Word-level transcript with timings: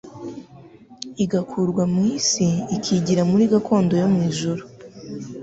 igakurwa 1.23 1.83
mu 1.93 2.01
isi 2.17 2.47
ikigira 2.75 3.21
muri 3.31 3.43
gakondo 3.53 3.93
yo 4.01 4.07
mu 4.13 4.19
ijuru. 4.29 4.63